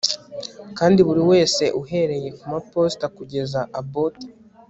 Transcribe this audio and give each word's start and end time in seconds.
Kandi 0.77 0.99
buriwese 1.07 1.65
uhereye 1.81 2.29
kumaposita 2.39 3.05
kugeza 3.17 3.59
abot 3.79 4.13